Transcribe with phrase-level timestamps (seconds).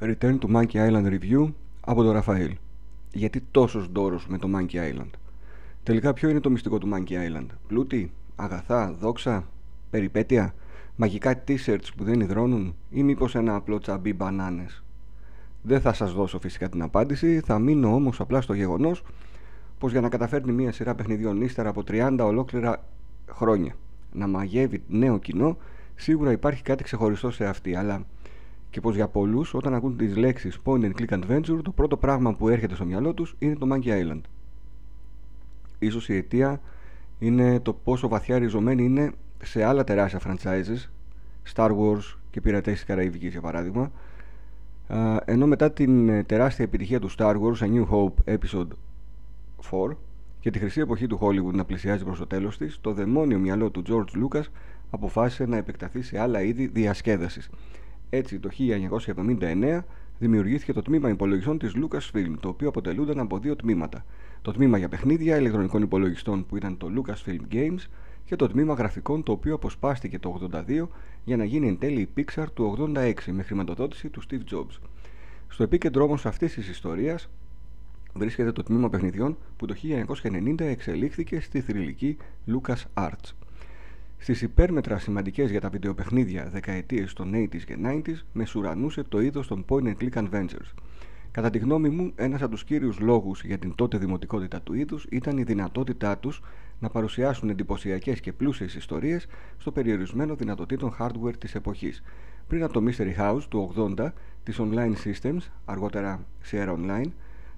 [0.00, 2.56] Return to Monkey Island Review από τον Ραφαήλ.
[3.12, 5.10] Γιατί τόσος ντόρος με το Monkey Island.
[5.82, 9.44] Τελικά ποιο είναι το μυστικό του Monkey Island; Πλούτη, αγαθά, δόξα,
[9.90, 10.54] περιπέτεια,
[10.96, 14.84] μαγικά t-shirts που δεν υδρώνουν ή μήπως ένα απλό τσαμπί μπανάνες;
[15.62, 19.02] Δεν θα σας δώσω φυσικά την απάντηση, θα μείνω όμως απλά στο γεγονός
[19.78, 22.84] πως για να καταφέρνει μια σειρά παιχνιδιών ύστερα από 30 ολόκληρα
[23.30, 23.74] χρόνια
[24.12, 25.56] να μαγεύει νέο κοινό,
[25.94, 28.06] σίγουρα υπάρχει κάτι ξεχωριστό σε αυτή, αλλά
[28.70, 32.34] και πως για πολλούς, όταν ακούν τις λέξεις Point and Click Adventure, το πρώτο πράγμα
[32.34, 34.20] που έρχεται στο μυαλό τους είναι το Monkey Island.
[35.78, 36.60] Ίσως η αιτία
[37.18, 39.12] είναι το πόσο βαθιά ριζωμένη είναι
[39.42, 40.88] σε άλλα τεράστια franchises,
[41.54, 43.90] Star Wars και Πειρατές της Καραϊβικής για παράδειγμα,
[45.24, 48.68] ενώ μετά την ε, τεράστια επιτυχία του Star Wars A New Hope Episode
[49.70, 49.96] 4
[50.40, 53.70] και τη χρυσή εποχή του Hollywood να πλησιάζει προς το τέλος της, το δαιμόνιο μυαλό
[53.70, 54.44] του George Lucas
[54.90, 57.50] αποφάσισε να επεκταθεί σε άλλα είδη διασκέδασης
[58.10, 58.48] έτσι, το
[59.40, 59.80] 1979
[60.18, 64.04] δημιουργήθηκε το τμήμα υπολογιστών της Lucasfilm, το οποίο αποτελούνταν από δύο τμήματα.
[64.42, 67.86] Το τμήμα για παιχνίδια ηλεκτρονικών υπολογιστών που ήταν το Lucasfilm Games
[68.24, 70.86] και το τμήμα γραφικών το οποίο αποσπάστηκε το 82
[71.24, 74.78] για να γίνει εν τέλει η Pixar του 86 με χρηματοδότηση του Steve Jobs.
[75.48, 77.28] Στο επίκεντρο όμως αυτής της ιστορίας
[78.14, 79.74] βρίσκεται το τμήμα παιχνιδιών που το
[80.22, 82.16] 1990 εξελίχθηκε στη θρηλυκή
[82.46, 83.32] Lucas Arts.
[84.18, 89.64] Στις υπέρμετρα σημαντικές για τα βιντεοπαιχνίδια δεκαετίες των 80s και 90s μεσουρανούσε το είδος των
[89.68, 90.72] point and click adventures.
[91.30, 95.06] Κατά τη γνώμη μου, ένας από τους κύριους λόγους για την τότε δημοτικότητα του είδους
[95.10, 96.42] ήταν η δυνατότητά τους
[96.80, 99.26] να παρουσιάσουν εντυπωσιακές και πλούσιες ιστορίες
[99.58, 102.02] στο περιορισμένο δυνατοτήτων hardware της εποχής.
[102.46, 107.10] Πριν από το Mystery House του 80 της Online Systems, αργότερα Sierra Online,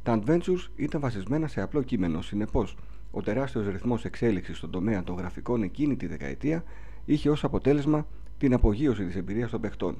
[0.02, 2.22] τα adventures ήταν βασισμένα σε απλό κείμενο.
[2.22, 2.76] Συνεπώς,
[3.10, 6.64] ο τεράστιος ρυθμός εξέλιξης στον τομέα των γραφικών εκείνη τη δεκαετία
[7.04, 8.06] είχε ως αποτέλεσμα
[8.38, 9.96] την απογείωση της εμπειρίας των παιχτών.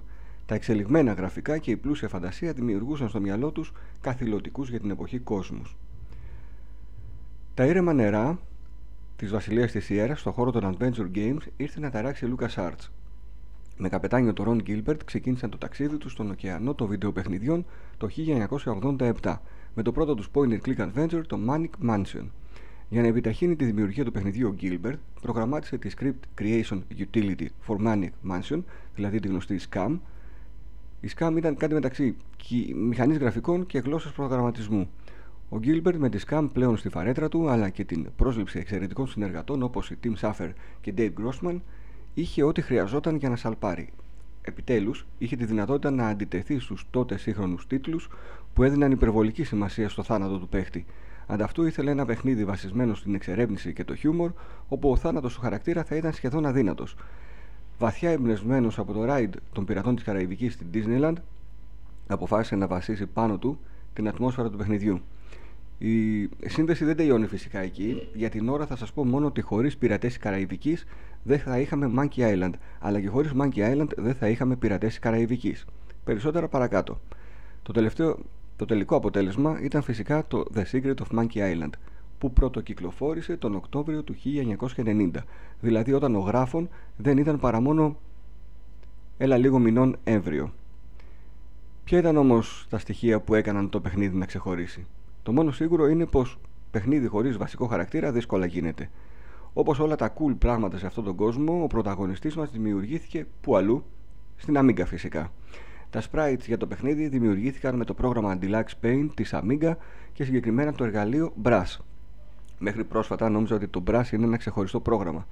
[0.47, 5.19] Τα εξελιγμένα γραφικά και η πλούσια φαντασία δημιουργούσαν στο μυαλό τους καθηλωτικούς για την εποχή
[5.19, 5.77] κόσμους.
[7.55, 8.39] Τα ήρεμα νερά
[9.17, 12.89] της βασιλείας της Ιέρας στον χώρο των Adventure Games ήρθε να ταράξει η LucasArts.
[13.77, 17.65] Με καπετάνιο τον Ron Gilbert ξεκίνησαν το ταξίδι τους στον ωκεανό των βιντεοπαιχνιδιών
[17.97, 18.09] το
[19.23, 19.37] 1987
[19.75, 22.25] με το πρώτο τους point and click adventure το Manic Mansion.
[22.91, 27.77] Για να επιταχύνει τη δημιουργία του παιχνιδιού, ο Gilbert προγραμμάτισε τη Script Creation Utility for
[27.87, 28.63] Manic Mansion,
[28.95, 29.99] δηλαδή τη γνωστή SCAM.
[31.01, 32.17] Η SCAM ήταν κάτι μεταξύ
[32.75, 34.91] μηχανής γραφικών και γλώσσας προγραμματισμού.
[35.49, 39.63] Ο Gilbert με τη SCAM πλέον στη φαρέτρα του, αλλά και την πρόσληψη εξαιρετικών συνεργατών
[39.63, 40.51] όπως η Tim Saffer
[40.81, 41.57] και Dave Grossman,
[42.15, 43.93] είχε ό,τι χρειαζόταν για να σαλπάρει.
[44.43, 48.09] Επιτέλους, είχε τη δυνατότητα να αντιτεθεί στους τότε σύγχρονους τίτλους
[48.55, 50.87] που έδιναν υπερβολική σημασία στο θάνατο του παίχτη,
[51.33, 54.33] Ανταυτού ήθελε ένα παιχνίδι βασισμένο στην εξερεύνηση και το χιούμορ,
[54.69, 56.97] όπου ο θάνατος του χαρακτήρα θα ήταν σχεδόν αδύνατος.
[57.79, 61.15] Βαθιά εμπνευσμένος από το ride των πειρατών της Καραϊβικής στην Disneyland,
[62.07, 63.59] αποφάσισε να βασίσει πάνω του
[63.93, 65.01] την ατμόσφαιρα του παιχνιδιού.
[65.79, 68.09] Η σύνδεση δεν τελειώνει φυσικά εκεί.
[68.15, 70.87] Για την ώρα θα σας πω μόνο ότι χωρίς πειρατές της Καραϊβικής
[71.23, 74.99] δεν θα είχαμε Monkey Island, αλλά και χωρίς Monkey Island δεν θα είχαμε πειρατές της
[74.99, 75.65] Καραϊβικής.
[76.05, 77.01] Περισσότερα παρακάτω.
[77.63, 78.19] Το τελευταίο
[78.61, 81.71] το τελικό αποτέλεσμα ήταν φυσικά το The Secret of Monkey Island,
[82.19, 84.15] που πρωτοκυκλοφόρησε τον Οκτώβριο του
[84.85, 85.11] 1990,
[85.61, 87.97] δηλαδή όταν ο γράφων δεν ήταν παρά μόνο
[89.19, 90.53] ένα λίγο μηνών έμβριο.
[91.85, 94.87] Ποια ήταν όμως τα στοιχεία που έκαναν το παιχνίδι να ξεχωρίσει;
[95.23, 96.39] Το μόνο σίγουρο είναι πως
[96.71, 98.91] παιχνίδι χωρίς βασικό χαρακτήρα δύσκολα γίνεται.
[99.53, 103.85] Όπως όλα τα cool πράγματα σε αυτόν τον κόσμο, ο πρωταγωνιστής μας δημιουργήθηκε που αλλού,
[104.37, 105.31] στην Amiga φυσικά.
[105.91, 109.73] Τα sprites για το παιχνίδι δημιουργήθηκαν με το πρόγραμμα Deluxe Paint της Amiga
[110.13, 111.77] και συγκεκριμένα το εργαλείο Brass.
[112.59, 115.27] Μέχρι πρόσφατα νόμιζα ότι το Brass είναι ένα ξεχωριστό πρόγραμμα.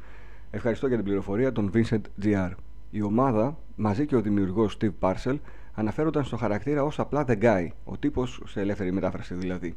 [0.50, 2.50] Ευχαριστώ για την πληροφορία τον Vincent GR.
[2.90, 5.38] Η ομάδα, μαζί και ο δημιουργός Steve Parcel,
[5.74, 9.74] αναφέρονταν στο χαρακτήρα ως απλά The Guy, ο τύπος σε ελεύθερη μετάφραση δηλαδή.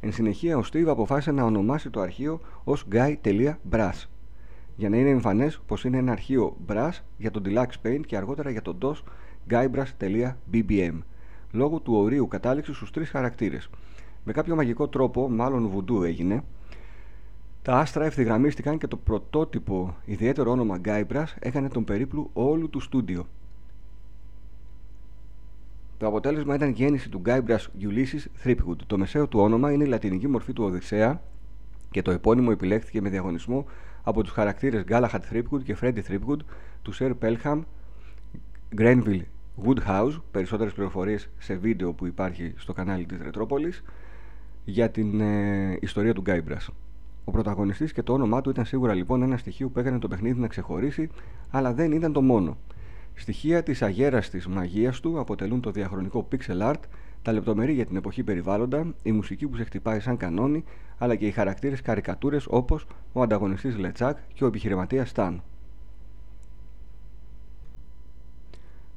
[0.00, 4.04] Εν συνεχεία, ο Steve αποφάσισε να ονομάσει το αρχείο ως guy.brass
[4.76, 8.50] για να είναι εμφανές πως είναι ένα αρχείο Brass για τον Deluxe Paint και αργότερα
[8.50, 9.02] για τον DOS
[9.50, 10.98] guybrush.bbm
[11.52, 13.70] λόγω του ορίου κατάληξης στους τρεις χαρακτήρες.
[14.24, 16.42] Με κάποιο μαγικό τρόπο, μάλλον βουντού έγινε,
[17.62, 23.26] τα άστρα ευθυγραμμίστηκαν και το πρωτότυπο ιδιαίτερο όνομα Guybrush έκανε τον περίπλου όλου του στούντιο.
[25.98, 28.76] Το αποτέλεσμα ήταν η γέννηση του Guybrush Ulysses Threepwood.
[28.86, 31.22] Το μεσαίο του όνομα είναι η λατινική μορφή του Οδυσσέα
[31.90, 33.66] και το επώνυμο επιλέχθηκε με διαγωνισμό
[34.02, 36.38] από τους χαρακτήρες Galahad Threepwood και Freddy Threepwood
[36.82, 37.60] του Sir Pelham
[38.78, 39.22] Grenville
[39.64, 43.82] Woodhouse, περισσότερες πληροφορίες σε βίντεο που υπάρχει στο κανάλι της Ρετρόπολης
[44.64, 46.66] για την ε, ιστορία του Guybrush.
[47.24, 50.40] Ο πρωταγωνιστής και το όνομά του ήταν σίγουρα λοιπόν ένα στοιχείο που έκανε το παιχνίδι
[50.40, 51.08] να ξεχωρίσει,
[51.50, 52.56] αλλά δεν ήταν το μόνο.
[53.14, 56.80] Στοιχεία της αγέραστη μαγείας του αποτελούν το διαχρονικό pixel art,
[57.22, 60.64] τα λεπτομερή για την εποχή περιβάλλοντα, η μουσική που σε χτυπάει σαν κανόνι,
[60.98, 65.42] αλλά και οι χαρακτήρες καρικατούρες όπως ο ανταγωνιστής Λετσάκ και ο επιχειρηματίας Σταν.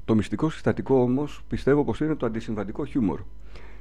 [0.06, 3.22] Το μυστικό συστατικό όμως πιστεύω πως είναι το αντισυμβατικό χιούμορ.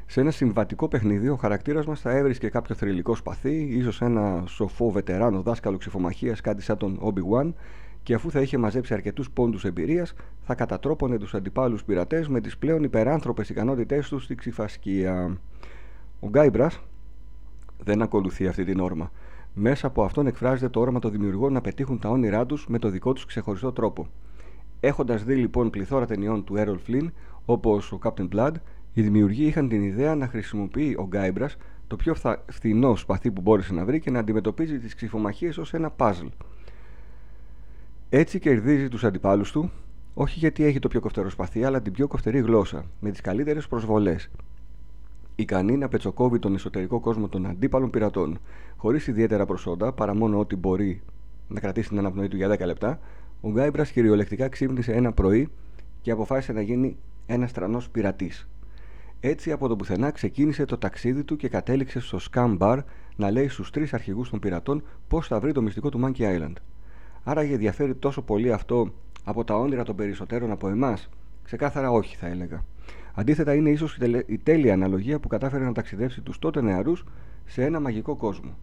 [0.07, 4.91] Σε ένα συμβατικό παιχνίδι, ο χαρακτήρας μας θα έβρισκε κάποιο θρηλυκό σπαθί, ίσως ένα σοφό
[4.91, 7.53] βετεράνο δάσκαλο ψηφομαχία, κάτι σαν τον Obi-Wan,
[8.03, 12.59] και αφού θα είχε μαζέψει αρκετούς πόντους εμπειρίας, θα κατατρόπωνε τους αντιπάλους πειρατές με τις
[12.59, 15.39] πλέον υπεράνθρωπες ικανότητές τους στη ξυφασκία.
[16.21, 16.81] Ο Γκάιμπρας
[17.85, 19.11] δεν ακολουθεί αυτή την όρμα.
[19.55, 22.89] Μέσα από αυτόν εκφράζεται το όραμα των δημιουργών να πετύχουν τα όνειρά τους με το
[22.89, 24.07] δικό τους ξεχωριστό τρόπο.
[24.85, 27.11] Έχοντας δει λοιπόν πληθώρα ταινιών του Errol Flynn,
[27.45, 28.53] όπως ο Captain Blood,
[28.93, 31.57] οι δημιουργοί είχαν την ιδέα να χρησιμοποιεί ο Γκάιμπρας
[31.87, 32.15] το πιο
[32.47, 36.29] φθηνό σπαθί που μπόρεσε να βρει και να αντιμετωπίζει τις ξυφομαχίες ως ένα puzzle.
[38.09, 39.71] Έτσι κερδίζει τους αντιπάλους του,
[40.15, 43.69] όχι γιατί έχει το πιο κοφτερό σπαθί, αλλά την πιο κοφτερή γλώσσα, με τις καλύτερες
[43.69, 44.31] προσβολές.
[45.37, 48.39] Ικανή να πετσοκόβει τον εσωτερικό κόσμο των αντίπαλων πειρατών,
[48.77, 51.03] χωρίς ιδιαίτερα προσόντα, παρά μόνο ότι μπορεί
[51.49, 53.01] να κρατήσει την αναπνοή του για 10 λεπτά,
[53.45, 55.49] ο Γκάιμπρας κυριολεκτικά ξύπνησε ένα πρωί
[56.01, 56.97] και αποφάσισε να γίνει
[57.27, 58.49] ένας τρανός πειρατής.
[59.21, 62.79] Έτσι από το πουθενά ξεκίνησε το ταξίδι του και κατέληξε στο Scam Bar
[63.17, 66.53] να λέει στους τρεις αρχηγούς των πειρατών πώς θα βρει το μυστικό του Monkey Island.
[67.25, 68.93] Άραγε διαφέρει τόσο πολύ αυτό
[69.25, 71.09] από τα όνειρα των περισσότερων από εμάς.
[71.43, 72.65] Ξεκάθαρα όχι, θα έλεγα.
[73.15, 77.05] Αντίθετα, είναι ίσως η τέλεια αναλογία που κατάφερε να ταξιδέψει τους τότε νεαρούς
[77.47, 78.57] σε ένα μαγικό κόσμο.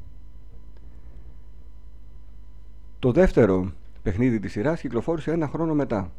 [2.99, 3.71] Το δεύτερο
[4.09, 6.11] παιχνίδι της σειράς κυκλοφόρησε ένα χρόνο μετά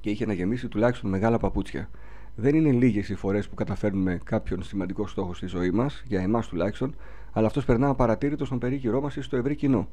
[0.00, 1.88] και είχε να γεμίσει τουλάχιστον μεγάλα παπούτσια.
[2.34, 6.48] Δεν είναι λίγες οι φορές που καταφέρνουμε κάποιον σημαντικό στόχο στη ζωή μας, για εμάς
[6.48, 6.94] τουλάχιστον,
[7.32, 9.88] αλλά αυτός περνά απαρατήρητος στον περίγυρό μας ή στο ευρύ κοινό.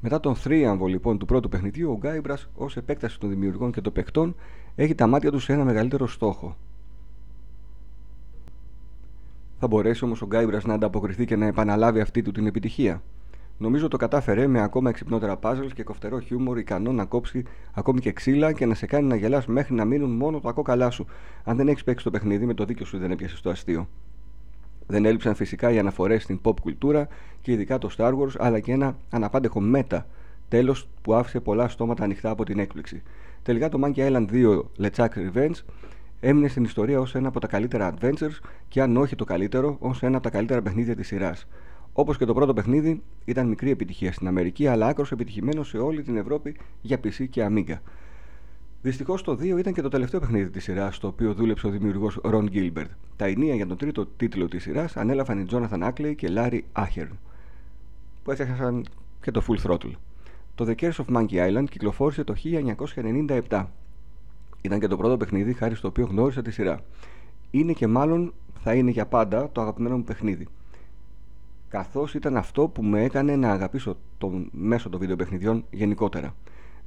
[0.00, 3.92] Μετά τον θρίαμβο λοιπόν του πρώτου παιχνιδιού, ο Γκάιμπρας, ως επέκταση των δημιουργών και των
[3.92, 4.34] παιχτών,
[4.74, 6.56] έχει τα μάτια του σε ένα μεγαλύτερο στόχο.
[9.58, 13.02] Θα μπορέσει όμως ο Γκάιμπρας να ανταποκριθεί και να επαναλάβει αυτή του την επιτυχία;
[13.60, 18.12] Νομίζω το κατάφερε με ακόμα εξυπνότερα puzzles και κοφτερό χιούμορ ικανό να κόψει ακόμη και
[18.12, 21.06] ξύλα και να σε κάνει να γελάς μέχρι να μείνουν μόνο τα κόκαλά σου.
[21.44, 23.88] Αν δεν έχεις παίξει το παιχνίδι, με το δίκιο σου δεν έπιασες το αστείο.
[24.86, 27.08] Δεν έλειψαν φυσικά οι αναφορές στην pop κουλτούρα
[27.40, 30.06] και ειδικά το Star Wars, αλλά και ένα αναπάντεχο μέτα
[30.48, 33.02] τέλος που άφησε πολλά στόματα ανοιχτά από την έκπληξη.
[33.42, 35.56] Τελικά το Monkey Island 2 LeChuck Revenge
[36.20, 38.38] έμεινε στην ιστορία ως ένα από τα καλύτερα adventures
[38.68, 41.46] και αν όχι το καλύτερο, ως ένα από τα καλύτερα παιχνίδια της σειράς.
[41.98, 46.02] Όπως και το πρώτο παιχνίδι, ήταν μικρή επιτυχία στην Αμερική, αλλά άκρος επιτυχημένο σε όλη
[46.02, 47.78] την Ευρώπη για PC και Amiga.
[48.82, 52.20] Δυστυχώς το 2 ήταν και το τελευταίο παιχνίδι της σειράς στο οποίο δούλεψε ο δημιουργός
[52.22, 52.90] Ron Gilbert.
[53.16, 57.10] Τα ενία για τον τρίτο τίτλο της σειράς ανέλαβαν οι Jonathan Ackley και Larry Ahern,
[58.22, 58.84] που έφτιαξαν
[59.20, 59.92] και το Full Throttle.
[60.54, 62.34] Το The Curse of Monkey Island κυκλοφόρησε το
[63.48, 63.66] 1997.
[64.60, 66.80] Ήταν και το πρώτο παιχνίδι χάρη στο οποίο γνώρισα τη σειρά.
[67.50, 70.46] Είναι και μάλλον θα είναι για πάντα το αγαπημένο μου παιχνίδι.
[71.68, 76.34] Καθώς ήταν αυτό που με έκανε να αγαπήσω το μέσο των βιντεοπαιχνιδιών γενικότερα.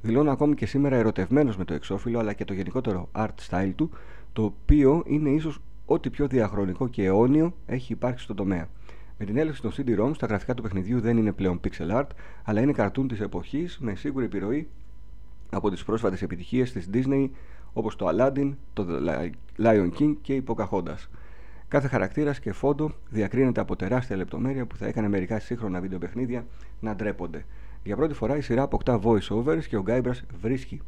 [0.00, 3.90] Δηλώνω ακόμη και σήμερα ερωτευμένος με το εξώφυλλο αλλά και το γενικότερο art style του,
[4.32, 8.68] το οποίο είναι ίσως ό,τι πιο διαχρονικό και αιώνιο έχει υπάρξει στον τομέα.
[9.18, 12.06] Με την έλευση των CD-ROMs, τα γραφικά του παιχνιδιού δεν είναι πλέον pixel art,
[12.44, 14.68] αλλά είναι καρτούν της εποχής με σίγουρη επιρροή
[15.50, 17.28] από τις πρόσφατες επιτυχίες της Disney
[17.72, 18.86] όπως το Aladdin, το
[19.58, 21.08] Lion King και η Pocahontas.
[21.72, 26.46] Κάθε χαρακτήρας και φόντο διακρίνεται από τεράστια λεπτομέρεια που θα έκανε μερικά σύγχρονα βιντεοπαιχνίδια
[26.80, 27.44] να ντρέπονται.
[27.82, 30.80] Για πρώτη φορά η σειρά αποκτά voice-overs και ο Γκάιμπρας βρίσκει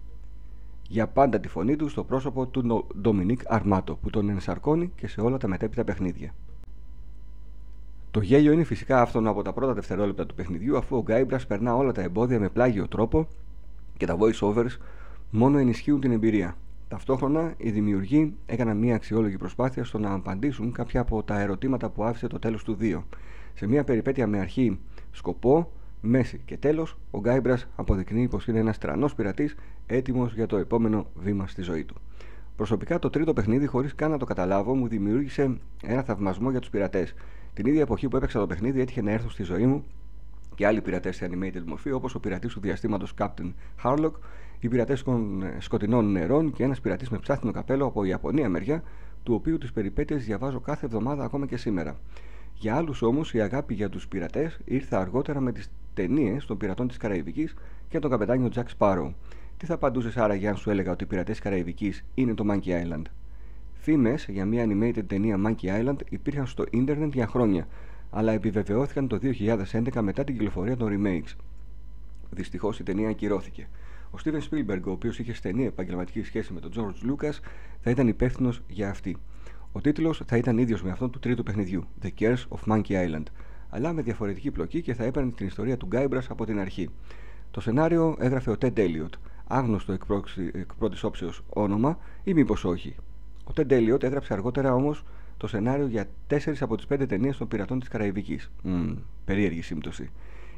[0.89, 5.21] για πάντα τη φωνή του στο πρόσωπο του Ντομινίκ Αρμάτο που τον ενσαρκώνει και σε
[5.21, 6.35] όλα τα μετέπειτα παιχνίδια.
[8.11, 11.77] Το γέλιο είναι φυσικά αυτόν από τα πρώτα δευτερόλεπτα του παιχνιδιού αφού ο Γκάιμπρας περνά
[11.77, 13.29] όλα τα εμπόδια με πλάγιο τρόπο
[13.97, 14.77] και τα voice-overs
[15.31, 16.57] μόνο ενισχύουν την εμπειρία.
[16.89, 22.05] Ταυτόχρονα, οι δημιουργοί έκαναν μια αξιόλογη προσπάθεια στο να απαντήσουν κάποια από τα ερωτήματα που
[22.05, 23.03] άφησε το τέλος του 2.
[23.55, 24.79] Σε μια περιπέτεια με αρχή
[25.11, 29.55] σκοπό, μέση και τέλος, ο Γκάιμπρας αποδεικνύει πως είναι ένας τρανός πειρατής
[29.87, 31.95] έτοιμος για το επόμενο βήμα στη ζωή του.
[32.57, 36.71] Προσωπικά, το τρίτο παιχνίδι, χωρίς καν να το καταλάβω, μου δημιούργησε ένα θαυμασμό για τους
[36.71, 37.15] πειρατές.
[37.55, 39.85] Την ίδια εποχή που έπαιξα το παιχνίδι, έτυχε να έρθω στη ζωή μου
[40.55, 44.13] και άλλοι πειρατές σε animated μορφή, όπως ο πειρατής του διαστήματος Captain Harlock,
[44.61, 48.83] οι πειρατές των ε, σκοτεινών νερών και ένας πειρατής με ψάθινο καπέλο από Ιαπωνία μεριά,
[49.23, 51.97] του οποίου τι περιπέτειες διαβάζω κάθε εβδομάδα ακόμα και σήμερα.
[52.55, 56.89] Για άλλους όμως η αγάπη για τους πειρατές ήρθε αργότερα με τις ταινίες των πειρατών
[56.89, 57.55] της Καραϊβικής
[57.89, 59.13] και τον καπετάνιο Jack Sparrow.
[59.57, 63.03] Τι θα απαντούσες άραγε αν σου έλεγα ότι οι πειρατές Καραϊβικής είναι το Monkey Island;
[63.85, 67.67] Φήμες για μια animated ταινία Monkey Island υπήρχαν στο ίντερνετ για χρόνια,
[68.11, 71.37] αλλά επιβεβαιώθηκαν το 2011 μετά την κυκλοφορία των remakes.
[72.31, 73.69] Δυστυχώς η ταινία ακυρώθηκε.
[74.15, 77.39] Ο Steven Spielberg, ο οποίος είχε στενή επαγγελματική σχέση με τον George Lucas,
[77.81, 79.17] θα ήταν υπεύθυνος για αυτή.
[79.73, 83.23] Ο τίτλος θα ήταν ίδιος με αυτόν του τρίτου παιχνιδιού, The Curse of Monkey Island,
[83.69, 86.91] αλλά με διαφορετική πλοκή και θα έπαιρνε την ιστορία του Guybrush από την αρχή.
[87.51, 90.03] Το σενάριο έγραφε ο Ted Elliot, άγνωστο εκ,
[90.53, 92.97] εκ πρώτη όψεως όνομα ή μήπως όχι.
[93.45, 95.05] Ο Ted Elliot έγραψε αργότερα όμως
[95.37, 98.51] το σενάριο για τέσσερις από τις πέντε ταινίες των πειρατών της Καραϊβικής.
[98.65, 100.11] Mm, περίεργη σύμπτωση.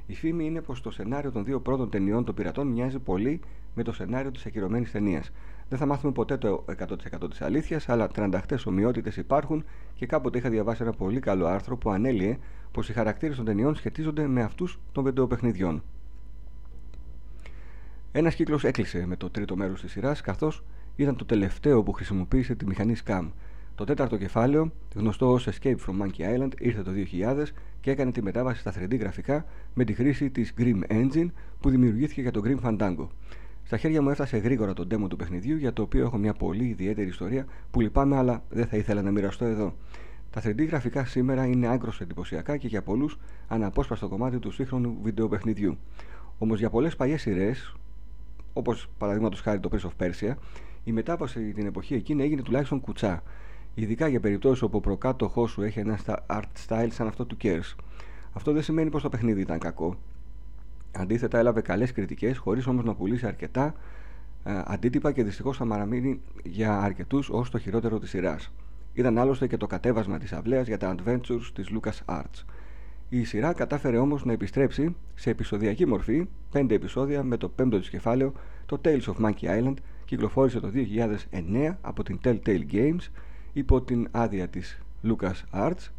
[0.07, 3.41] Η φήμη είναι πως το σενάριο των δύο πρώτων ταινιών των πειρατών μοιάζει πολύ
[3.75, 5.31] με το σενάριο της ακυρωμένης ταινίας.
[5.69, 10.51] Δεν θα μάθουμε ποτέ το 100% της αλήθειας, αλλά τρανταχτές ομοιότητες υπάρχουν και κάποτε είχα
[10.51, 12.39] διαβάσει ένα πολύ καλό άρθρο που ανέλυε
[12.73, 15.83] πως οι χαρακτήρες των ταινιών σχετίζονται με αυτούς των βιντεοπαιχνιδιών.
[18.13, 20.65] Ένας κύκλος έκλεισε με το τρίτο μέρος της σειράς, καθώς
[20.97, 23.29] ήταν το τελευταίο που χρησιμοποίησε τη μηχανή SCAM.
[23.75, 27.53] Το τέταρτο κεφάλαιο, γνωστό ως Escape from Monkey Island, ήρθε το 2000
[27.87, 31.27] και έκανε τη μετάβαση στα 3D γραφικά με τη χρήση της Grim Engine
[31.61, 33.07] που δημιουργήθηκε για το Grim Fandango.
[33.65, 36.65] Στα χέρια μου έφτασε γρήγορα το demo του παιχνιδιού για το οποίο έχω μια πολύ
[36.65, 39.77] ιδιαίτερη ιστορία που λυπάμαι αλλά δεν θα ήθελα να μοιραστώ εδώ.
[40.31, 45.79] Τα 3D γραφικά σήμερα είναι άγκρο εντυπωσιακά και για πολλούς αναπόσπαστο κομμάτι του σύγχρονου βιντεοπαιχνιδιού.
[46.39, 47.75] Όμως για πολλές παλιές σειρές,
[48.53, 50.35] όπως παραδείγματος χάρη το Prince of Persia,
[50.85, 53.23] η μετάβαση την εποχή εκείνη έγινε τουλάχιστον κουτσά
[53.79, 57.75] ειδικά για περιπτώσεις όπου ο προκάτοχός σου έχει ένα art style σαν αυτό του Kers.
[58.33, 59.97] Αυτό δεν σημαίνει πως το παιχνίδι ήταν κακό.
[60.93, 63.75] Αντίθετα, έλαβε καλές κριτικές, χωρίς όμως να πουλήσει αρκετά
[64.45, 68.53] ε, αντίτυπα και δυστυχώς θα παραμείνει για αρκετούς ως το χειρότερο της σειράς.
[68.93, 72.45] Ήταν άλλωστε και το κατέβασμα της αυλαίας για τα adventures της Lucas Arts.
[73.09, 77.91] Η σειρά κατάφερε όμως να επιστρέψει σε επεισοδιακή μορφή, 5 επεισόδια με το πέμπτο της
[77.91, 78.33] κεφάλαιο,
[78.67, 83.11] το Tales of Monkey Island, κυκλοφόρησε το 2009 από την Telltale Games
[83.57, 85.91] υπό την άδεια της Lucas Arts.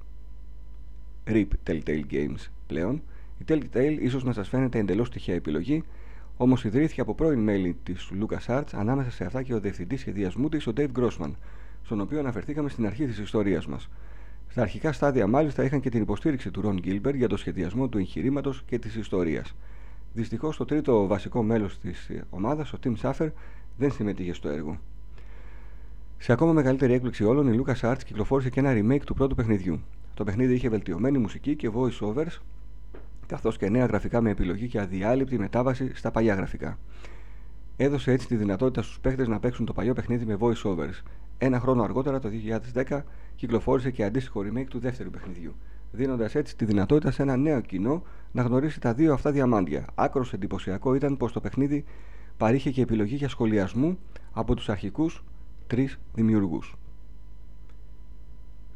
[1.28, 3.02] RIP Telltale Games πλέον.
[3.38, 5.84] Η Telltale ίσως να σας φαίνεται εντελώς τυχαία επιλογή
[6.38, 10.50] όμως ιδρύθηκε από πρώην μέλη της Lucas Arts ανάμεσα σε αυτά και ο διευθυντής σχεδιασμού
[10.50, 11.32] της ο Dave Grossman
[11.84, 13.90] στον οποίο αναφερθήκαμε στην αρχή της ιστορίας μας.
[14.48, 17.98] Στα αρχικά στάδια μάλιστα είχαν και την υποστήριξη του Ron Gilbert για το σχεδιασμό του
[17.98, 19.56] εγχειρήματος και της ιστορίας.
[20.14, 23.30] Δυστυχώς το τρίτο βασικό μέλος της ομάδας, ο Tim Saffer,
[23.78, 24.80] δεν συμμετείχε στο έργο.
[26.18, 29.80] Σε ακόμα μεγαλύτερη έκπληξη όλων, η LucasArts κυκλοφόρησε και ένα remake του πρώτου παιχνιδιού.
[30.14, 32.38] Το παιχνίδι είχε βελτιωμένη μουσική και voice overs,
[33.28, 36.78] καθώς και νέα γραφικά με επιλογή και αδιάλειπτη μετάβαση στα παλιά γραφικά.
[37.78, 41.02] Έδωσε έτσι τη δυνατότητα στους παίχτες να παίξουν το παλιό παιχνίδι με voice overs.
[41.38, 42.30] Ένα χρόνο αργότερα, το
[42.74, 43.02] 2010,
[43.36, 45.56] κυκλοφόρησε και αντίστοιχο remake του δεύτερου παιχνιδιού,
[45.92, 49.86] δίνοντας έτσι τη δυνατότητα σε ένα νέο κοινό να γνωρίσει τα δύο αυτά διαμάντια.
[49.96, 51.84] Άκρος εντυπωσιακό ήταν πως το παιχνίδι
[52.38, 53.98] παρήχε και επιλογή για σχολιασμού
[54.32, 55.24] από τους αρχικούς
[55.68, 56.76] τρεις δημιουργούς.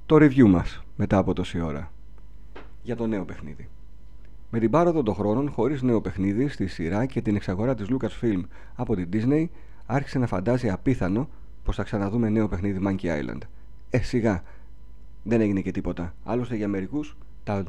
[0.05, 1.91] Το review μας μετά από τόση ώρα
[2.83, 3.69] για το νέο παιχνίδι.
[4.49, 8.41] Με την πάροδο των χρόνων, χωρίς νέο παιχνίδι στη σειρά και την εξαγορά της Lucasfilm
[8.75, 9.45] από την Disney,
[9.85, 11.29] άρχισε να φαντάζει απίθανο
[11.63, 13.39] πως θα ξαναδούμε νέο παιχνίδι Monkey Island.
[13.89, 14.43] Ε, σιγά,
[15.23, 16.13] δεν έγινε και τίποτα.
[16.23, 17.63] Άλλωστε για μερικούς, τα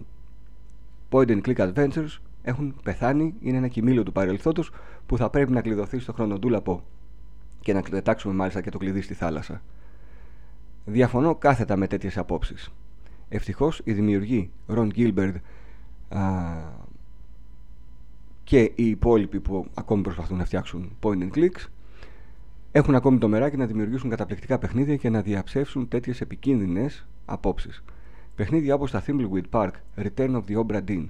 [1.11, 4.71] point and click adventures έχουν πεθάνει, είναι ένα κοιμήλιο του παρελθόντος
[5.07, 6.85] που θα πρέπει να κλειδωθεί στο χρονοτούλαπο
[7.63, 9.63] και να πετάξουμε μάλιστα και το κλειδί στη θάλασσα.
[10.85, 12.73] Διαφωνώ κάθετα με τέτοιες απόψεις.
[13.29, 15.35] Ευτυχώς οι δημιουργοί Ron Gilbert
[16.09, 16.21] α,
[18.45, 21.67] και οι υπόλοιποι που ακόμη προσπαθούν να φτιάξουν point and clicks
[22.73, 27.85] έχουν ακόμη το μεράκι να δημιουργήσουν καταπληκτικά παιχνίδια και να διαψεύσουν τέτοιες επικίνδυνες απόψεις.
[28.35, 31.05] Παιχνίδια όπως τα Thimbleweed Park, Return of the Obra Dinn,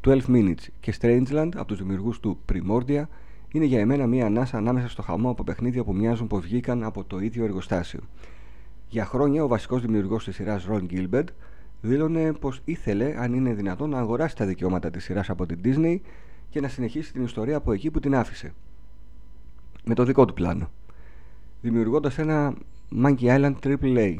[0.00, 3.02] 12 Minutes και Strangeland από τους δημιουργούς του Primordia
[3.52, 7.04] είναι για εμένα μία ανάσα ανάμεσα στο χαμό από παιχνίδια που μοιάζουν πως βγήκαν από
[7.04, 8.00] το ίδιο εργοστάσιο.
[8.88, 11.26] Για χρόνια ο βασικός δημιουργός της σειράς Ron Gilbert
[11.80, 15.98] δήλωνε πως ήθελε, αν είναι δυνατόν, να αγοράσει τα δικαιώματα της σειράς από την Disney
[16.50, 18.52] και να συνεχίσει την ιστορία από εκεί που την άφησε.
[19.84, 20.70] Με το δικό του πλάνο.
[21.60, 22.54] Δημιουργώντας ένα
[23.02, 24.14] Monkey Island AAA.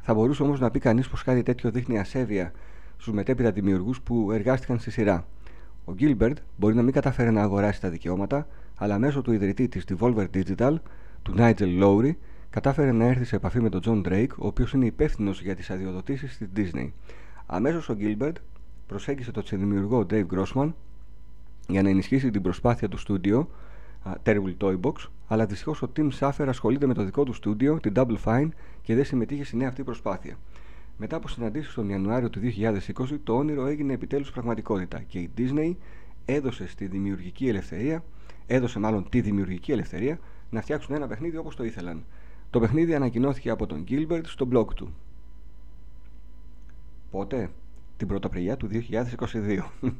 [0.00, 2.52] Θα μπορούσε όμως να πει κανείς πως κάτι τέτοιο δείχνει ασέβεια
[2.96, 5.26] στους μετέπειτα δημιουργούς που εργάστηκαν στη σειρά.
[5.84, 8.46] Ο Gilbert μπορεί να μην καταφέρει να αγοράσει τα δικαιώματα,
[8.78, 10.74] αλλά μέσω του ιδρυτή της Devolver Digital,
[11.22, 12.12] του Nigel Lowry,
[12.50, 15.70] κατάφερε να έρθει σε επαφή με τον John Drake, ο οποίος είναι υπεύθυνος για τις
[15.70, 16.90] αδειοδοτήσεις της Disney.
[17.46, 18.32] Αμέσως ο Gilbert
[18.86, 20.72] προσέγγισε τον δημιουργό Dave Grossman
[21.68, 23.50] για να ενισχύσει την προσπάθεια του στούντιο
[24.24, 24.92] Terrible Toy Box,
[25.26, 28.48] αλλά δυστυχώς ο Tim Saffer ασχολείται με το δικό του στούντιο, την Double Fine,
[28.82, 30.36] και δεν συμμετείχε στη νέα αυτή προσπάθεια.
[30.96, 35.74] Μετά από συναντήσεις τον Ιανουάριο του 2020, το όνειρο έγινε επιτέλους πραγματικότητα και η Disney
[36.24, 38.04] έδωσε στη δημιουργική ελευθερία,
[38.48, 40.18] έδωσε μάλλον τη δημιουργική ελευθερία
[40.50, 42.04] να φτιάξουν ένα παιχνίδι όπως το ήθελαν.
[42.50, 44.94] Το παιχνίδι ανακοινώθηκε από τον Gilbert στο blog του.
[47.10, 47.50] Πότε;
[47.96, 49.64] Την Πρωταπριλιά του 2022.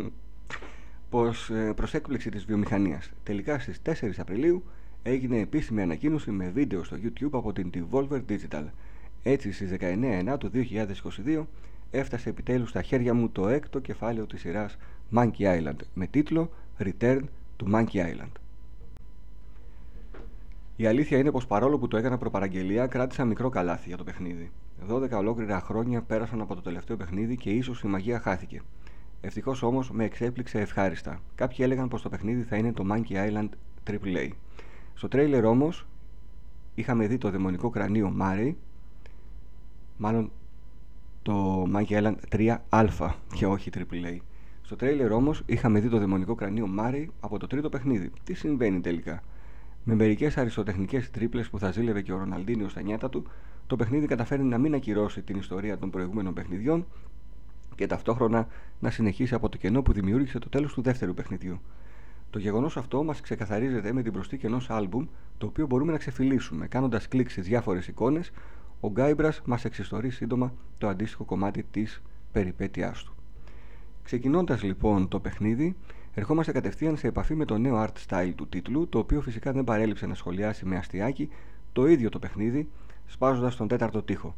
[1.11, 3.11] Πως ε, προς έκπληξη της βιομηχανίας.
[3.23, 4.63] Τελικά στις 4 Απριλίου
[5.03, 8.65] έγινε επίσημη ανακοίνωση με βίντεο στο YouTube από την Devolver Digital.
[9.23, 10.51] Έτσι στις 19 Ενά του
[11.27, 11.45] 2022
[11.91, 14.77] έφτασε επιτέλους στα χέρια μου το έκτο κεφάλαιο της σειράς
[15.15, 17.21] Monkey Island με τίτλο Return
[17.63, 18.33] to Monkey Island.
[20.77, 24.53] Η αλήθεια είναι πως παρόλο που το έκανα προπαραγγελία, κράτησα μικρό καλάθι για το παιχνίδι.
[24.89, 28.63] 12 ολόκληρα χρόνια πέρασαν από το τελευταίο παιχνίδι και ίσως η μαγεία χάθηκε.
[29.21, 31.21] Ευτυχώς όμως με εξέπληξε ευχάριστα.
[31.35, 33.49] Κάποιοι έλεγαν πως το παιχνίδι θα είναι το Monkey Island
[33.91, 34.29] AAA.
[34.95, 35.87] Στο τρέιλερ όμως
[36.75, 38.55] είχαμε δει το δαιμονικό κρανίο Mari,
[39.97, 40.31] μάλλον
[41.23, 42.15] το Monkey Island
[42.71, 44.19] 3α και όχι AAA.
[44.69, 48.11] Στο τρέιλερ όμως είχαμε δει το δαιμονικό κρανίο Mari από το τρίτο παιχνίδι.
[48.25, 49.23] Τι συμβαίνει τελικά;
[49.85, 53.25] Με μερικές αριστοτεχνικές τρίπλες που θα ζήλευε και ο Ροναλντίνιο στα νιάτα του,
[53.67, 56.87] το παιχνίδι καταφέρει να μην ακυρώσει την ιστορία των προηγούμενων παιχνιδιών
[57.75, 58.47] και ταυτόχρονα
[58.81, 61.61] να συνεχίσει από το κενό που δημιούργησε το τέλος του δεύτερου παιχνιδιού.
[62.31, 65.07] Το γεγονός αυτό μας ξεκαθαρίζεται με την προστίκη ενός άλμπουμ
[65.39, 66.67] το οποίο μπορούμε να ξεφυλίσουμε.
[66.67, 68.31] Κάνοντας κλικ στις διάφορες εικόνες,
[68.81, 73.13] ο Γκάιμπρας μας εξιστορεί σύντομα το αντίστοιχο κομμάτι της περιπέτειάς του.
[74.09, 75.77] Ξεκινώντας λοιπόν το παιχνίδι,
[76.15, 79.65] ερχόμαστε κατευθείαν σε επαφή με το νέο art style του τίτλου, το οποίο φυσικά δεν
[79.65, 81.29] παρέλειψε να σχολιάσει με αστιάκι
[81.73, 82.69] το ίδιο το παιχνίδι,
[83.07, 84.37] σπάζοντας τον τέταρτο τοίχο.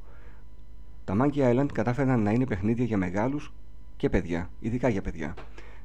[1.04, 3.52] Τα Monkey Island κατάφεραν να είναι παιχνίδια για μεγάλους
[3.96, 5.34] και παιδιά, ειδικά για παιδιά.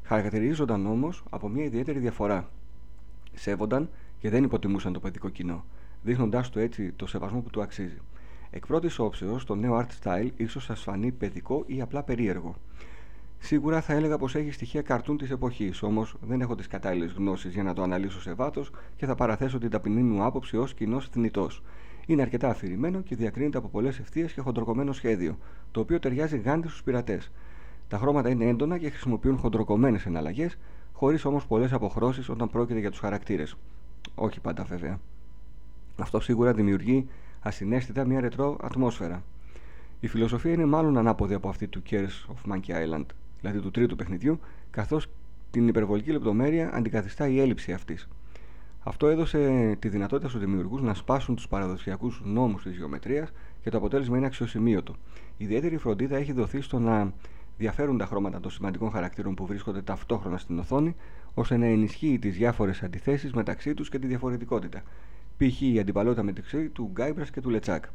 [0.04, 2.50] Χαρακτηρίζονταν όμως από μια ιδιαίτερη διαφορά.
[3.34, 3.90] Σέβονταν
[4.20, 5.66] και δεν υποτιμούσαν το παιδικό κοινό,
[6.02, 8.02] δείχνοντάς του έτσι το σεβασμό που του αξίζει.
[8.50, 12.56] Εκ πρώτης όψεως, το νέο art style ίσως σας φανεί παιδικό ή απλά περίεργο.
[13.40, 17.54] Σίγουρα θα έλεγα πως έχει στοιχεία καρτούν της εποχής, όμως δεν έχω τις κατάλληλες γνώσεις
[17.54, 21.00] για να το αναλύσω σε βάθος και θα παραθέσω την ταπεινή μου άποψη ως κοινό
[21.00, 21.64] θνητός.
[22.06, 25.38] Είναι αρκετά αφηρημένο και διακρίνεται από πολλές ευθείες και χοντροκομμένο σχέδιο,
[25.72, 27.32] το οποίο ταιριάζει γάντι στους πειρατές.
[27.88, 30.58] Τα χρώματα είναι έντονα και χρησιμοποιούν χοντροκομμένες εναλλαγές,
[30.94, 33.56] χωρίς όμως πολλές αποχρώσεις όταν πρόκειται για τους χαρακτήρες.
[34.16, 35.00] Όχι πάντα βέβαια.
[35.98, 37.08] Αυτό σίγουρα δημιουργεί
[37.40, 39.24] ασυναίσθητα μια ρετρό ατμόσφαιρα.
[40.00, 43.06] Η φιλοσοφία είναι μάλλον ανάποδη από αυτή του Cares of Monkey Island,
[43.50, 44.40] δηλαδή του τρίτου παιχνιδιού,
[44.72, 45.08] καθώς
[45.52, 48.08] την υπερβολική λεπτομέρεια αντικαθιστά η έλλειψη αυτής.
[48.84, 53.32] Αυτό έδωσε τη δυνατότητα στους δημιουργούς να σπάσουν τους παραδοσιακούς νόμους της γεωμετρίας
[53.62, 54.96] και το αποτέλεσμα είναι αξιοσημείωτο.
[55.38, 57.14] Ιδιαίτερη φροντίδα έχει δοθεί στο να
[57.58, 60.96] διαφέρουν τα χρώματα των σημαντικών χαρακτήρων που βρίσκονται ταυτόχρονα στην οθόνη,
[61.34, 64.82] ώστε να ενισχύει τις διάφορες αντιθέσεις μεταξύ τους και τη διαφορετικότητα.
[65.38, 65.62] Π.χ.
[65.62, 67.86] η αντιπαλότητα μεταξύ του Γκάιμπρας και του Λετσάκ.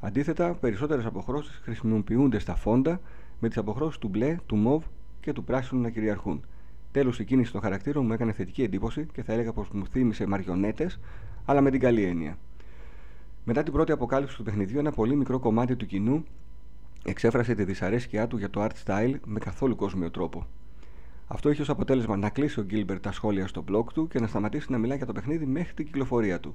[0.00, 3.00] Αντίθετα, περισσότερες αποχρώσεις χρησιμοποιούνται στα φόντα,
[3.40, 4.84] με τις αποχρώσεις του μπλε, του μοβ
[5.20, 6.44] και του πράσινου να κυριαρχούν.
[6.90, 10.26] Τέλος, η κίνηση των χαρακτήρων μου έκανε θετική εντύπωση και θα έλεγα πως μου θύμισε
[10.26, 11.00] μαριονέτες,
[11.44, 12.38] αλλά με την καλή έννοια.
[13.44, 16.24] Μετά την πρώτη αποκάλυψη του παιχνιδιού, ένα πολύ μικρό κομμάτι του κοινού
[17.04, 20.46] εξέφρασε τη δυσαρέσκειά του για το art style με καθόλου κόσμιο τρόπο.
[21.26, 24.26] Αυτό είχε ως αποτέλεσμα να κλείσει ο Γκίλμπερ τα σχόλια στο blog του και να
[24.26, 26.54] σταματήσει να μιλάει για το παιχνίδι μέχρι την κυκλοφορία του.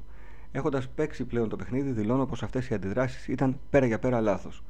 [0.52, 4.64] Έχοντας παίξει πλέον το παιχνίδι, δηλώνω πως αυτές οι αντιδράσεις ήταν πέρα για πέρα λάθος.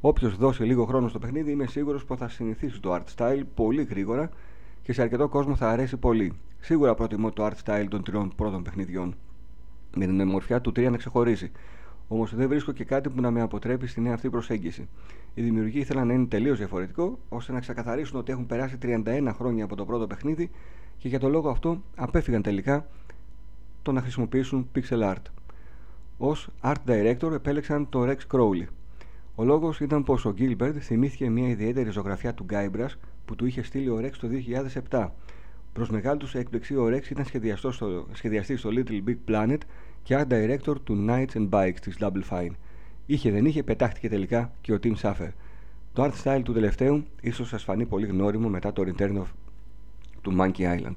[0.00, 3.82] Όποιος δώσει λίγο χρόνο στο παιχνίδι, είμαι σίγουρος πω θα συνηθίσει το art style πολύ
[3.82, 4.30] γρήγορα
[4.82, 6.32] και σε αρκετό κόσμο θα αρέσει πολύ.
[6.60, 9.14] Σίγουρα προτιμώ το art style των τριών πρώτων παιχνιδιών.
[9.96, 11.50] Με την ομορφιά του 3 να ξεχωρίσει.
[12.08, 14.88] Όμως δεν βρίσκω και κάτι που να με αποτρέπει στη νέα αυτή προσέγγιση.
[15.34, 19.64] Οι δημιουργοί ήθελαν να είναι τελείως διαφορετικό, ώστε να ξεκαθαρίσουν ότι έχουν περάσει 31 χρόνια
[19.64, 20.50] από το πρώτο παιχνίδι
[20.96, 22.86] και για τον λόγο αυτό απέφυγαν τελικά
[23.82, 25.22] το να χρησιμοποιήσουν pixel art.
[26.18, 26.32] Ω
[26.62, 28.66] art director επέλεξαν τον Rex Crowley.
[29.40, 33.62] Ο λόγος ήταν πως ο Gilbert θυμήθηκε μια ιδιαίτερη ζωγραφιά του Guybrush που του είχε
[33.62, 34.28] στείλει ο Rex το
[34.90, 35.08] 2007.
[35.72, 37.24] Προς μεγάλη τους έκπληξη, ο Rex ήταν
[37.54, 39.58] στο, σχεδιαστής στο Little Big Planet
[40.02, 42.50] και art director του Nights and Bikes της Double Fine.
[43.06, 45.30] Είχε δεν είχε, πετάχτηκε τελικά και ο Tim Schafer.
[45.92, 49.26] Το art style του τελευταίου ίσως σας φανεί πολύ γνώριμο μετά το return of
[50.20, 50.94] του Monkey Island.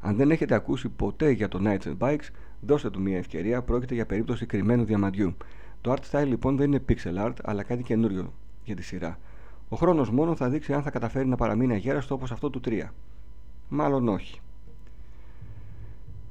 [0.00, 2.28] Αν δεν έχετε ακούσει ποτέ για το Nights and Bikes,
[2.60, 5.36] δώστε του μια ευκαιρία, πρόκειται για περίπτωση κρυμμένου διαμαντιού.
[5.84, 8.32] Το art style λοιπόν δεν είναι pixel art, αλλά κάτι καινούριο
[8.64, 9.18] για τη σειρά.
[9.68, 12.82] Ο χρόνος μόνο θα δείξει αν θα καταφέρει να παραμείνει αγέραστο όπως αυτό του 3.
[13.68, 14.40] Μάλλον όχι.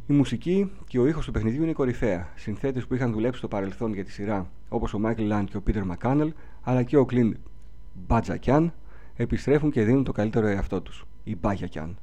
[0.08, 2.28] Η μουσική και ο ήχος του παιχνιδιού είναι κορυφαία.
[2.36, 5.62] Συνθέτες που είχαν δουλέψει στο παρελθόν για τη σειρά, όπως ο Μάικλ Λαντ και ο
[5.62, 7.38] Πίτερ Μακάνελ, αλλά και ο Κλίν
[8.08, 8.74] Μπατζακιάν,
[9.16, 11.06] επιστρέφουν και δίνουν το καλύτερο εαυτό τους.
[11.24, 11.98] Η Μπάγιακιάν.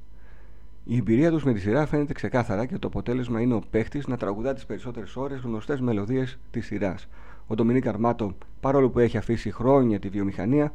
[0.85, 4.17] Η εμπειρία τους με τη σειρά φαίνεται ξεκάθαρα και το αποτέλεσμα είναι ο παίχτης να
[4.17, 7.09] τραγουδά τις περισσότερες ώρες γνωστές μελωδίες της σειράς.
[7.51, 10.75] Ο Dominic Armato, παρόλο που έχει αφήσει χρόνια τη βιομηχανία,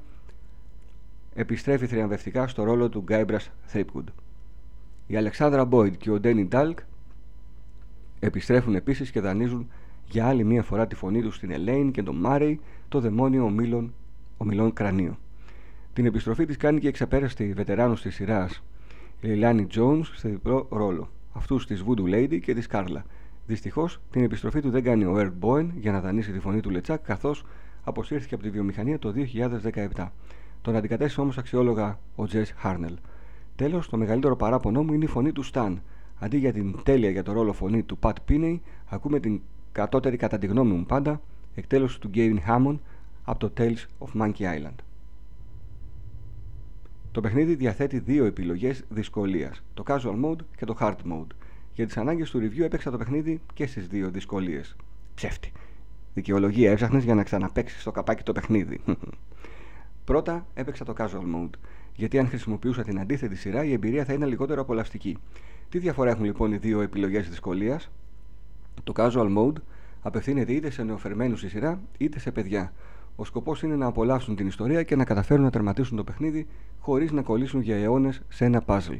[1.33, 4.07] επιστρέφει θριαμβευτικά στο ρόλο του Guybrush Threepwood.
[5.07, 6.79] Η Alexandra Boyd και ο Denny Delk
[8.19, 9.69] επιστρέφουν επίσης και δανείζουν
[10.09, 12.59] για άλλη μία φορά τη φωνή τους στην Ελέιν και τον Μάρεϊ,
[12.89, 13.93] το δαιμόνιο ομίλων,
[14.37, 15.17] ομιλούν κρανίο.
[15.93, 18.63] Την επιστροφή της κάνει και η αξεπέραστη βετεράνος της σειράς
[19.21, 23.05] η Leilani Jones σε διπλό ρόλο, αυτούς της Voodoo Lady και της Κάρλα.
[23.47, 26.69] Δυστυχώς, την επιστροφή του δεν κάνει ο Ερτ Bowen για να δανείσει τη φωνή του
[26.69, 27.45] Λετσάκ, καθώς
[27.83, 29.13] αποσύρθηκε από τη βιομηχανία το
[29.95, 30.07] 2017.
[30.61, 32.97] Τον αντικατέστησε όμως αξιόλογα ο Τζες Χάρνελ.
[33.55, 35.81] Τέλος, το μεγαλύτερο παράπονό μου είναι η φωνή του Σταν.
[36.19, 40.37] Αντί για την τέλεια για το ρόλο φωνή του Πατ Πίνεϊ, ακούμε την κατώτερη κατά
[40.37, 41.21] τη γνώμη μου πάντα
[41.55, 42.77] εκτέλεση του Gavin Hammond
[43.23, 44.75] από το Tales of Monkey Island.
[47.11, 51.27] Το παιχνίδι διαθέτει δύο επιλογές δυσκολίας, το Casual Mode και το Hard Mode.
[51.75, 54.75] Για τις ανάγκες του review έπαιξα το παιχνίδι και στις δύο δυσκολίες.
[55.15, 55.51] Ψεύτη.
[56.13, 58.81] Δικαιολογία έψαχνες για να ξαναπέξει το καπάκι το παιχνίδι.
[60.05, 61.49] Πρώτα έπαιξα το Casual Mode,
[61.95, 65.17] γιατί αν χρησιμοποιούσα την αντίθετη σειρά η εμπειρία θα είναι λιγότερο απολαυστική.
[65.69, 67.91] Τι διαφορά έχουν λοιπόν οι δύο επιλογές δυσκολίας;
[68.83, 69.61] Το Casual Mode
[70.01, 72.73] απευθύνεται είτε σε νεοφερμένους στη σειρά είτε σε παιδιά.
[73.15, 76.47] Ο σκοπός είναι να απολαύσουν την ιστορία και να καταφέρουν να τερματίσουν το παιχνίδι
[76.79, 78.97] χωρίς να κολλήσουν για αιώνες σε ένα puzzle.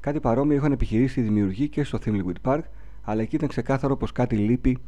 [0.00, 2.60] Κάτι παρόμοιο είχαν επιχειρήσει οι δημιουργοί και στο Thimbleweed Park,
[3.02, 4.78] αλλά εκεί ήταν ξεκάθαρο πως κάτι λείπει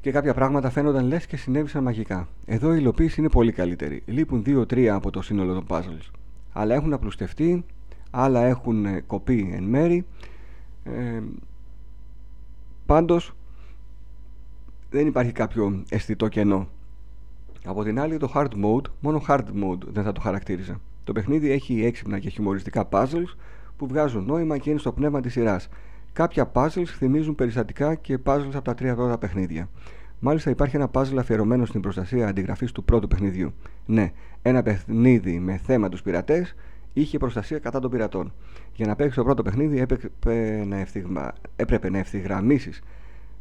[0.00, 2.28] και κάποια πράγματα φαίνονταν λες και συνέβησαν μαγικά.
[2.46, 4.02] Εδώ η υλοποίηση είναι πολύ καλύτερη.
[4.06, 6.10] Λείπουν 2-3 από το σύνολο των puzzles.
[6.52, 7.64] Αλλά έχουν απλουστευτεί,
[8.10, 10.06] άλλα έχουν ε, κοπεί εν μέρη.
[10.84, 11.20] Ε,
[12.86, 13.34] πάντως
[14.90, 16.68] δεν υπάρχει κάποιο αισθητό κενό.
[17.64, 20.80] Από την άλλη, το hard mode, μόνο hard mode δεν θα το χαρακτήριζα.
[21.04, 23.34] Το παιχνίδι έχει έξυπνα και χιουμοριστικά puzzles
[23.82, 25.68] που βγάζουν νόημα και είναι στο πνεύμα της σειράς.
[26.12, 29.68] Κάποια puzzles θυμίζουν περιστατικά και puzzles από τα τρία πρώτα παιχνίδια.
[30.20, 33.52] Μάλιστα, υπάρχει ένα puzzle αφιερωμένο στην προστασία αντιγραφής του πρώτου παιχνιδιού.
[33.86, 36.54] Ναι, ένα παιχνίδι με θέμα τους πειρατές
[36.92, 38.32] είχε προστασία κατά των πειρατών.
[38.74, 41.32] Για να παίξει το πρώτο παιχνίδι έπρεπε να, ευθυγμα...
[41.56, 42.82] έπρεπε να ευθυγραμμίσεις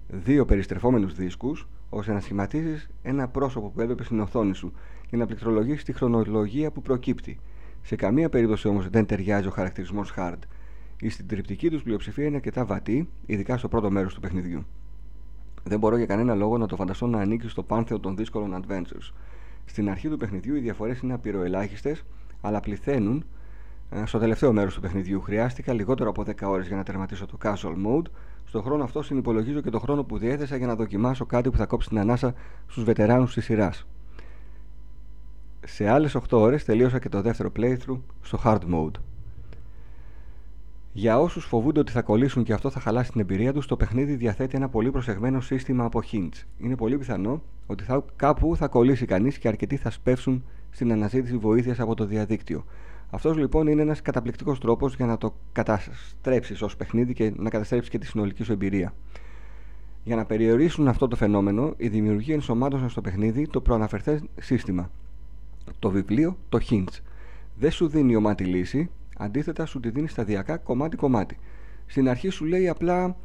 [0.07, 4.73] δύο περιστρεφόμενους δίσκους ώστε να σχηματίσει ένα πρόσωπο που έβλεπε στην οθόνη σου
[5.07, 7.39] και να πληκτρολογήσει τη χρονολογία που προκύπτει.
[7.81, 10.39] Σε καμία περίπτωση όμως δεν ταιριάζει ο χαρακτηρισμός hard.
[11.01, 14.65] Η συντριπτική τους πλειοψηφία είναι αρκετά βατή, ειδικά στο πρώτο μέρος του παιχνιδιού.
[15.63, 19.13] Δεν μπορώ για κανένα λόγο να το φανταστώ να ανήκει στο πάνθεο των δύσκολων adventures.
[19.65, 22.03] Στην αρχή του παιχνιδιού οι διαφορές είναι απειροελάχιστες,
[22.41, 23.25] αλλά πληθαίνουν
[23.89, 25.21] ε, στο τελευταίο μέρος του παιχνιδιού.
[25.21, 28.05] Χρειάστηκα λιγότερο από 10 ώρες για να τερματίσω το casual mode
[28.45, 31.65] στον χρόνο αυτό συνυπολογίζω και το χρόνο που διέθεσα για να δοκιμάσω κάτι που θα
[31.65, 32.33] κόψει την ανάσα
[32.67, 33.87] στους βετεράνους της σειράς.
[35.65, 38.99] Σε άλλες 8 ώρες τελείωσα και το δεύτερο playthrough στο hard mode.
[40.93, 44.15] Για όσους φοβούνται ότι θα κολλήσουν και αυτό θα χαλάσει την εμπειρία τους, το παιχνίδι
[44.15, 46.45] διαθέτει ένα πολύ προσεγμένο σύστημα από hints.
[46.57, 51.37] Είναι πολύ πιθανό ότι θα, κάπου θα κολλήσει κανείς και αρκετοί θα σπεύσουν στην αναζήτηση
[51.37, 52.65] βοήθειας από το διαδίκτυο.
[53.09, 57.89] Αυτός λοιπόν είναι ένας καταπληκτικός τρόπος για να το καταστρέψεις ως παιχνίδι και να καταστρέψεις
[57.89, 58.93] και τη συνολική σου εμπειρία.
[60.03, 64.89] Για να περιορίσουν αυτό το φαινόμενο, οι δημιουργοί ενσωμάτωσαν στο παιχνίδι το προαναφερθές σύστημα.
[65.79, 66.99] Το βιβλίο, το hints.
[67.55, 71.37] Δεν σου δίνει ομάτι λύση, αντίθετα σου τη δίνει σταδιακά κομμάτι-κομμάτι.
[71.85, 73.15] Στην αρχή σου λέει απλά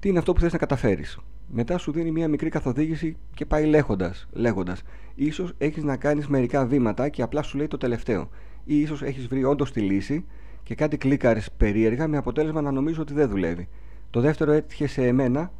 [0.00, 1.18] τι είναι αυτό που θες να καταφέρεις.
[1.46, 4.82] Μετά σου δίνει μια μικρή καθοδήγηση και πάει λέγοντας, λέγοντας.
[5.14, 8.28] Ίσως έχεις να κάνεις μερικά βήματα και απλά σου λέει το τελευταίο
[8.64, 10.24] ή ίσως έχεις βρει όντως τη λύση
[10.62, 13.68] και κάτι κλίκαρες περίεργα με αποτέλεσμα να νομίζω ότι δεν δουλεύει.
[14.10, 15.52] Το δεύτερο έτυχε σε εμένα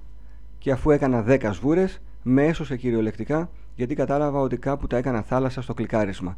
[0.59, 5.63] και αφού έκανα 10 σβούρες με έσωσε κυριολεκτικά γιατί κατάλαβα ότι κάπου τα έκανα θάλασσα
[5.63, 6.37] στο κλικάρισμα.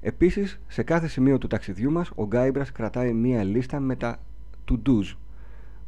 [0.00, 4.18] Επίσης, σε κάθε σημείο του ταξιδιού μας, ο Γκάιμπρας κρατάει μία λίστα με τα
[4.70, 5.16] to-dos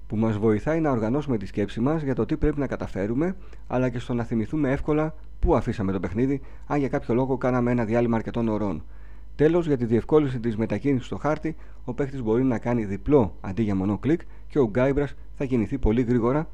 [0.07, 3.89] που μας βοηθάει να οργανώσουμε τη σκέψη μας για το τι πρέπει να καταφέρουμε αλλά
[3.89, 7.85] και στο να θυμηθούμε εύκολα πού αφήσαμε το παιχνίδι αν για κάποιο λόγο κάναμε ένα
[7.85, 8.83] διάλειμμα αρκετών ωρών.
[9.37, 13.63] Τέλος, για τη διευκόλυνση της μετακίνησης στο χάρτη, ο παίχτης μπορεί να κάνει διπλό αντί
[13.63, 16.49] για μονό κλικ και ο Guybrush θα κινηθεί πολύ γρήγορα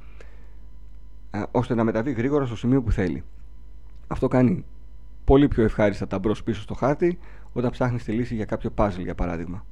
[1.50, 3.24] ώστε να μεταβεί γρήγορα στο σημείο που θέλει.
[4.06, 4.64] Αυτό κάνει
[5.24, 7.18] πολύ πιο ευχάριστα τα μπρος πίσω στο χάρτη
[7.52, 9.64] όταν ψάχνεις τη λύση για κάποιο puzzle για παράδειγμα.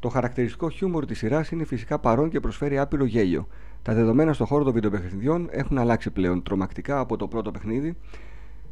[0.00, 3.46] Το χαρακτηριστικό χιούμορ της σειράς είναι φυσικά παρόν και προσφέρει άπειρο γέλιο.
[3.82, 7.96] Τα δεδομένα στον χώρο των βιντεοπαιχνιδιών έχουν αλλάξει πλέον τρομακτικά από το πρώτο παιχνίδι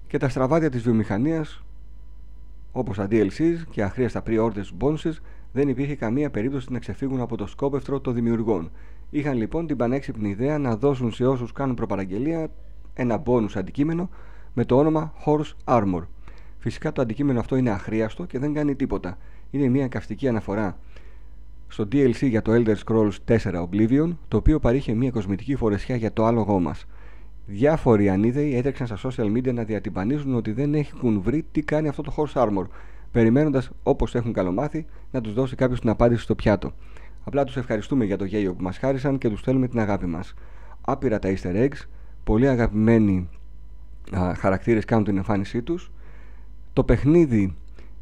[0.06, 1.62] και τα στραβάδια της βιομηχανίας
[2.72, 5.16] Όπως τα DLCs και αχρίαστα pre-orders bonuses,
[5.52, 8.70] δεν υπήρχε καμία περίπτωση να ξεφύγουν από το σκόπευτρο των δημιουργών.
[9.10, 12.48] Είχαν λοιπόν την πανέξυπνη ιδέα να δώσουν σε όσους κάνουν προπαραγγελία
[12.94, 14.10] ένα bonus αντικείμενο
[14.58, 16.02] με το όνομα Horse Armor.
[16.58, 19.18] Φυσικά το αντικείμενο αυτό είναι αχρίαστο και δεν κάνει τίποτα.
[19.50, 20.78] Είναι μια καυστική αναφορά
[21.68, 26.12] στο DLC για το Elder Scrolls 4 Oblivion, το οποίο παρήχε μια κοσμητική φορεσιά για
[26.12, 26.86] το άλογό μας.
[27.46, 32.02] Διάφοροι ανίδεοι έτρεξαν στα social media να διατυμπανίζουν ότι δεν έχουν βρει τι κάνει αυτό
[32.02, 32.66] το horse armor,
[33.12, 36.72] περιμένοντας όπως έχουν καλομάθει να τους δώσει κάποιος την απάντηση στο πιάτο.
[37.24, 40.34] Απλά τους ευχαριστούμε για το γέλιο που μας χάρισαν και τους θέλουμε την αγάπη μας.
[40.80, 41.86] Άπειρα τα easter eggs,
[42.24, 43.28] πολύ αγαπημένοι
[44.36, 45.90] χαρακτήρες κάνουν την εμφάνισή τους.
[46.72, 47.54] Το παιχνίδι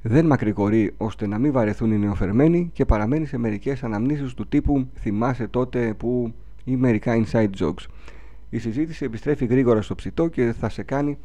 [0.03, 4.89] δεν μακρηγορεί ώστε να μην βαρεθούν οι νεοφερμένοι και παραμένει σε μερικές αναμνήσεις του τύπου
[4.95, 7.85] θυμάσαι τότε που ή μερικά inside jokes.
[8.51, 11.19] Η συζήτηση επιστρέφει γρήγορα στο ψητό και θα σε κάνει,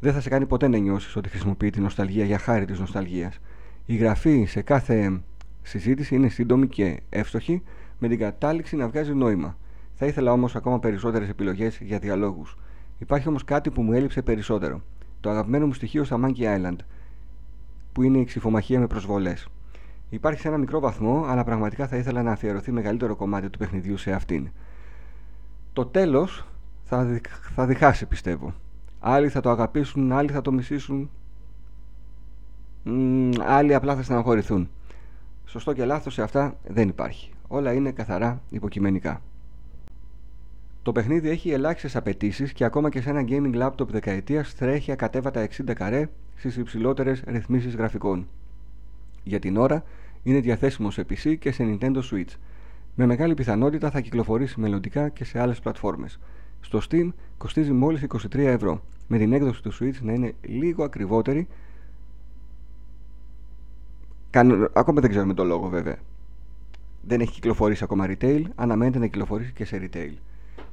[0.00, 3.38] δεν θα σε κάνει ποτέ να νιώσεις ότι χρησιμοποιεί την νοσταλγία για χάρη της νοσταλγίας.
[3.86, 5.20] Η γραφή σε κάθε
[5.62, 7.62] συζήτηση είναι σύντομη και εύστοχη,
[7.98, 9.56] με την κατάληξη να βγάζει νόημα.
[9.94, 12.56] Θα ήθελα όμως ακόμα περισσότερες επιλογές για διαλόγους.
[13.04, 14.82] Υπάρχει όμως κάτι που μου έλειψε περισσότερο.
[15.20, 16.76] Το αγαπημένο μου στοιχείο στα Monkey Island,
[17.92, 19.48] που είναι η ξυφομαχία με προσβολές.
[20.08, 23.96] Υπάρχει σε ένα μικρό βαθμό, αλλά πραγματικά θα ήθελα να αφιερωθεί μεγαλύτερο κομμάτι του παιχνιδιού
[23.96, 24.48] σε αυτήν.
[25.72, 26.46] Το τέλος
[26.82, 27.20] θα, δι...
[27.54, 28.54] θα διχάσει πιστεύω.
[29.00, 31.10] Άλλοι θα το αγαπήσουν, άλλοι θα το μισήσουν,
[32.84, 34.70] Μ, άλλοι απλά θα στεναχωρηθούν.
[35.44, 37.32] Σωστό και λάθος σε αυτά δεν υπάρχει.
[37.48, 39.20] Όλα είναι καθαρά υποκειμενικά.
[40.84, 45.48] Το παιχνίδι έχει ελάχιστες απαιτήσεις και ακόμα και σε ένα gaming laptop δεκαετίας τρέχει ακατέβατα
[45.48, 48.28] 60 καρέ στις υψηλότερες ρυθμίσεις γραφικών.
[49.22, 49.84] Για την ώρα
[50.22, 52.34] είναι διαθέσιμο σε PC και σε Nintendo Switch.
[52.94, 56.18] Με μεγάλη πιθανότητα θα κυκλοφορήσει μελλοντικά και σε άλλες πλατφόρμες.
[56.60, 61.48] Στο Steam κοστίζει μόλις 23 ευρώ, με την έκδοση του Switch να είναι λίγο ακριβότερη.
[64.72, 65.96] Ακόμα δεν ξέρουμε το λόγο βέβαια.
[67.02, 70.12] Δεν έχει κυκλοφορήσει ακόμα retail, αναμένεται να κυκλοφορήσει και σε retail.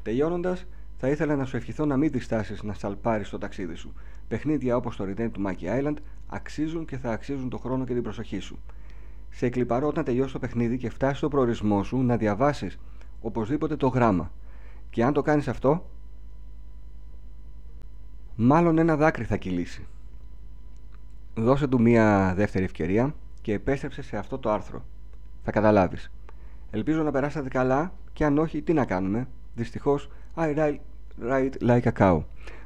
[0.03, 0.65] Τελειώνοντας,
[0.97, 3.93] θα ήθελα να σου ευχηθώ να μην διστάσεις να σαλπάρεις το ταξίδι σου.
[4.27, 5.95] Παιχνίδια όπως το Return του Monkey Island
[6.27, 8.59] αξίζουν και θα αξίζουν το χρόνο και την προσοχή σου.
[9.29, 12.79] Σε εκλυπαρώ όταν τελειώσει το παιχνίδι και φτάσει στο προορισμό σου να διαβάσεις
[13.21, 14.31] οπωσδήποτε το γράμμα.
[14.89, 15.89] Και αν το κάνεις αυτό,
[18.35, 19.87] μάλλον ένα δάκρυ θα κυλήσει.
[21.35, 24.85] Δώσε του μία δεύτερη ευκαιρία και επέστρεψε σε αυτό το άρθρο.
[25.43, 26.11] Θα καταλάβεις.
[26.71, 29.27] Ελπίζω να περάσατε καλά και αν όχι, τι να κάνουμε.
[29.55, 30.77] Δυστυχώς, I write,
[31.23, 32.21] write like a cow.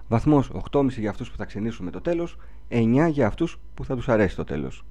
[0.07, 2.37] Βαθμός 8,5 για αυτούς που θα ξενήσουν με το τέλος,
[2.69, 4.85] 9 για αυτούς που θα τους αρέσει το τέλος.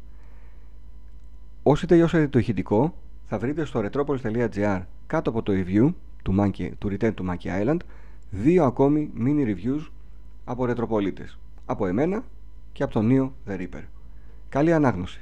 [1.63, 2.95] Όσοι τελειώσατε το ηχητικό,
[3.27, 7.79] θα βρείτε στο retropolis.gr κάτω από το review του, Monkey, του Return του Monkey Island
[8.31, 9.89] δύο ακόμη mini reviews
[10.45, 11.39] από ρετροπολίτες.
[11.67, 12.25] Από εμένα
[12.73, 13.83] και από τον Νίο The Reaper.
[14.49, 15.21] Καλή ανάγνωση.